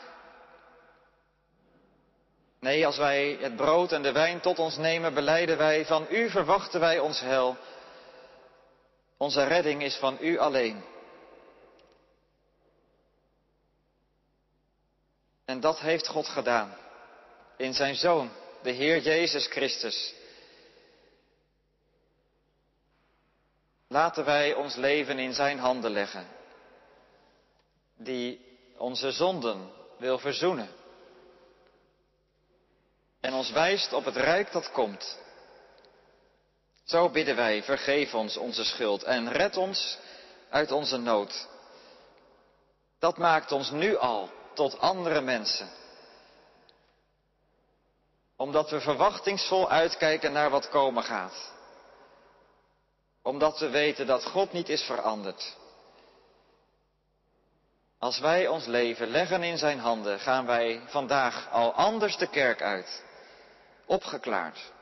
Nee, 2.61 2.87
als 2.87 2.97
wij 2.97 3.39
het 3.41 3.57
brood 3.57 3.93
en 3.93 4.03
de 4.03 4.13
wijn 4.13 4.41
tot 4.41 4.59
ons 4.59 4.77
nemen, 4.77 5.15
beleiden 5.15 5.59
wij, 5.59 5.87
van 5.87 6.07
U 6.11 6.31
verwachten 6.31 6.81
wij 6.81 6.99
ons 6.99 7.21
hel. 7.21 7.57
Onze 9.17 9.45
redding 9.45 9.83
is 9.83 9.97
van 9.97 10.17
U 10.21 10.39
alleen. 10.39 10.85
En 15.45 15.61
dat 15.61 15.79
heeft 15.79 16.09
God 16.09 16.29
gedaan 16.29 16.75
in 17.57 17.75
zijn 17.75 17.95
Zoon, 17.95 18.31
de 18.67 18.73
Heer 18.73 19.01
Jezus 19.01 19.47
Christus. 19.47 20.15
Laten 23.89 24.25
wij 24.25 24.55
ons 24.55 24.75
leven 24.75 25.19
in 25.19 25.35
Zijn 25.35 25.59
handen 25.59 25.91
leggen, 25.91 26.27
die 27.97 28.41
onze 28.77 29.11
zonden 29.13 29.71
wil 29.99 30.19
verzoenen 30.19 30.69
en 33.21 33.33
ons 33.33 33.51
wijst 33.51 33.93
op 33.93 34.05
het 34.05 34.17
rijk 34.17 34.53
dat 34.53 34.71
komt. 34.71 35.19
Zo 36.85 37.11
bidden 37.11 37.37
wij, 37.37 37.63
vergeef 37.63 38.15
ons 38.15 38.37
onze 38.37 38.65
schuld 38.65 39.03
en 39.03 39.33
red 39.33 39.57
ons 39.57 39.99
uit 40.51 40.73
onze 40.73 40.97
nood. 40.97 41.49
Dat 42.99 43.17
maakt 43.19 43.53
ons 43.53 43.71
nu 43.71 43.97
al 43.97 44.31
tot 44.55 44.79
andere 44.79 45.21
mensen. 45.21 45.69
Omdat 48.37 48.71
we 48.71 48.81
verwachtingsvol 48.81 49.71
uitkijken 49.71 50.33
naar 50.33 50.51
wat 50.51 50.69
komen 50.69 51.03
gaat. 51.03 51.53
Omdat 53.23 53.59
we 53.59 53.69
weten 53.71 54.07
dat 54.07 54.25
God 54.25 54.53
niet 54.53 54.69
is 54.69 54.83
veranderd. 54.83 55.57
Als 57.99 58.19
wij 58.19 58.49
ons 58.49 58.67
leven 58.67 59.09
leggen 59.09 59.43
in 59.43 59.59
zijn 59.59 59.79
handen, 59.79 60.21
gaan 60.21 60.47
wij 60.47 60.83
vandaag 60.87 61.51
al 61.51 61.73
anders 61.73 62.17
de 62.17 62.27
kerk 62.27 62.63
uit. 62.63 63.05
Opgeklaard. 63.87 64.73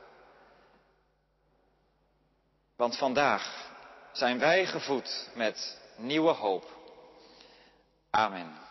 Want 2.75 2.97
vandaag 2.97 3.71
zijn 4.11 4.39
wij 4.39 4.65
gevoed 4.65 5.29
met 5.33 5.77
nieuwe 5.95 6.31
hoop. 6.31 6.65
Amen. 8.09 8.64